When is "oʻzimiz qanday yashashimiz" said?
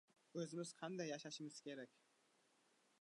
0.43-1.61